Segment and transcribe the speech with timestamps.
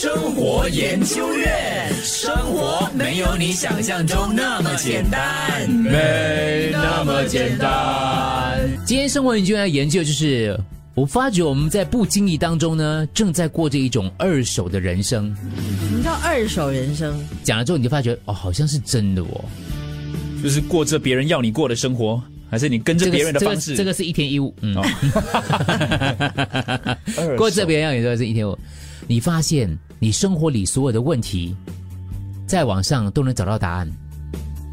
[0.00, 8.60] 生活研究院，生活没有你想象中那么简单，没那么简单。
[8.86, 10.56] 今天生活研究院研究就是，
[10.94, 15.34] 我发觉我们在不经意当中呢，正在过着一种二手的人生。
[15.88, 17.20] 什么叫二手人生？
[17.42, 19.44] 讲了之后，你就发觉哦，好像是真的哦。
[20.44, 23.72] 就是过着别人要你过的生活，还是你跟着别人的方式？
[23.72, 24.84] 这个这个是一天一物，嗯， 哦
[27.36, 28.56] 过手这别人要你说是一天一物。
[29.08, 31.56] 你发现你生活里所有的问题，
[32.46, 33.90] 在网上都能找到答案。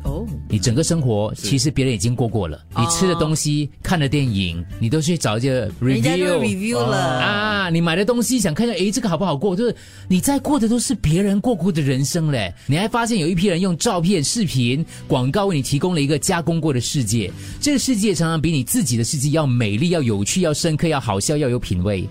[0.03, 6.76] 哦，你整个生活其实别人已经过过了，你吃的东西、看的电影，你都去找一些人家就 review。
[6.76, 7.21] review 了。
[7.21, 9.55] 啊，你买的东西想看一下，诶，这个好不好过？
[9.55, 9.73] 就是
[10.09, 12.54] 你在过的都是别人过过的人生嘞。
[12.67, 17.31] 你还发现有一批人用照片、视频、广告为你提供了一个加工过的世界，
[17.62, 22.07] 这个世界常常比你自己的世界要美丽、要有趣、要深刻、要好笑、要有品味。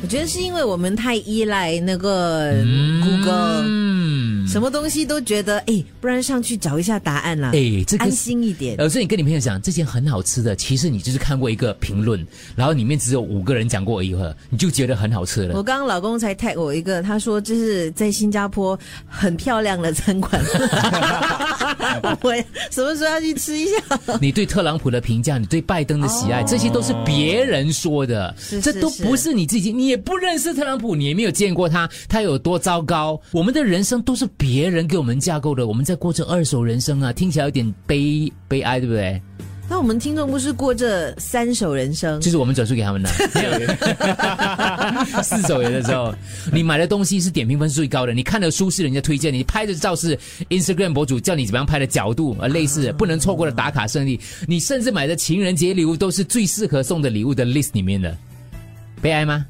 [0.00, 2.52] 我觉得是因为我们太依赖那个
[3.02, 3.97] Google，、嗯，
[4.46, 8.76] 什么东西都觉得哎，不然上去找一下答案啦，哎，这个安心一点。
[8.78, 14.14] 呃，所以你跟你朋友讲这件很好吃的，其实你就是看过一个评论，然后里面只有五个人讲过而已，
[14.50, 15.62] 你就觉得很好吃了我了。
[15.62, 20.42] 刚刚老公才 tag 我一个，他说这是在新加坡很漂亮的餐馆，
[22.22, 22.34] 我
[22.70, 23.72] 什么时候要去吃一下？
[24.20, 33.20] 你对特朗普的评价，你对拜登的喜爱，这些都是别人说的，是是这都不是你自己，你也不认识特朗普，你也没有见过他，他有多糟糕。
[33.32, 39.20] 我们的人生都是别人给我们架构的，我们在过着二手人生啊，听起来有点悲悲哀，对不对？
[39.68, 42.18] 那我们听众不是过这三手人生？
[42.22, 43.10] 就是我们转述给他们的。
[45.22, 46.14] 四手人的时候，
[46.50, 58.16] 你买的东西是点评分数最高的，你看的书是人家推荐，你拍的照是 Instagram 博主叫你怎么样拍的角度，呃，类似不能错过的打卡胜利，你甚至买的情人节礼物都是最适合送的礼物的 list 里面的，
[59.02, 59.44] 悲哀吗？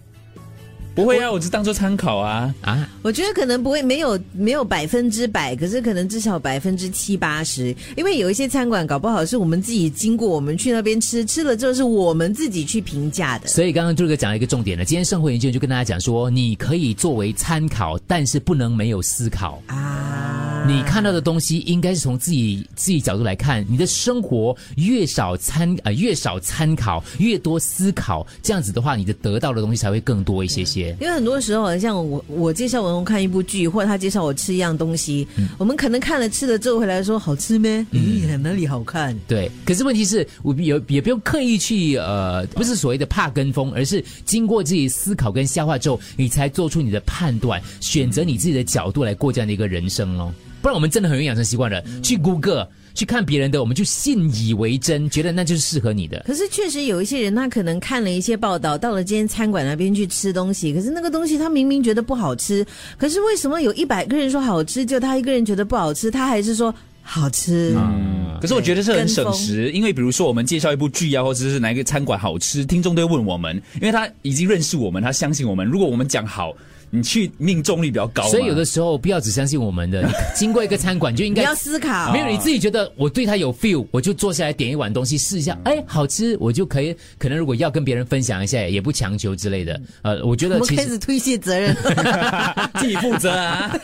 [1.03, 2.55] 不会啊，我就当做参考啊。
[2.63, 13.47] 啊，我觉得可能不会没有没有百分之百，可是可能至少百分之七八十，因为有一些餐馆搞不好是我们自己经过，我们去那边吃，吃了之后是我们自己去评价的。
[13.48, 19.63] 所以刚刚朱哥讲了一个重点了，今天生活研究就跟大家讲说，你可以作为参考，但是不能没有思考。
[19.67, 20.27] 啊，
[20.68, 30.95] 你看到的东西应该是从自己自己角度来看，你的生活越少参呃越少参考，越多思考，这样子的话，你的得到的东西才会更多一些些。
[31.01, 35.27] 因为很多时候，好像我我介绍文红看一部剧，或者他介绍我吃一样东西，
[35.57, 37.84] 我们可能看了吃了之后回来说好吃咩？
[37.90, 39.18] 咦，哪里好看？
[39.27, 50.30] 对，可是问题是我有也不用刻意去呃，不是所谓的怕跟风，而是经过自己思考跟消化之后，你才做出你的判断，选择你自己的角度来过这样的一个人生咯。
[50.61, 56.23] 不然我们真的很容易养成习惯了，去 Google 去看别人的，我们就信以为真，觉得那就是适合你的。
[56.27, 66.75] 可是确实有一些人，他可能看了一些报道，到了今天餐馆那边去吃东西，可是那个东西他明明觉得不好吃，可是为什么有一百个人说好吃，就他一个人觉得不好吃，他还是说
[67.11, 67.74] 好吃？
[67.77, 75.67] 嗯可是我觉得是很省跟时，因为比如说我们介绍一部剧啊，或者是哪一个餐馆好吃，听众都会问我们，因为他已经认识我们，他相信我们。
[75.67, 76.55] 如果我们讲好，
[76.91, 78.23] 你去命中率比较高。
[78.29, 86.95] 所以有的时候不要只相信我们的，你经过一个餐馆就应该 你要思考，没有你自己觉得我对他有 feel，我就坐下来点一碗东西试一下，哎，好吃，我就可以。
[87.19, 89.80] 可能如果要跟别人分享一下，也不强求之类的。
[90.02, 91.77] 呃，我觉我们得其实开始推卸责任。
[92.79, 93.77] 自己负责啊。